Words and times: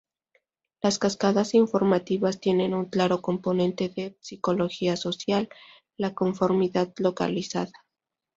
Las 0.81 0.97
cascadas 0.97 1.53
informativas 1.53 2.39
tienen 2.39 2.73
un 2.73 2.85
claro 2.85 3.21
componente 3.21 3.87
de 3.89 4.17
psicología 4.19 4.97
social: 4.97 5.47
la 5.95 6.15
conformidad 6.15 6.91
localizada. 6.97 7.71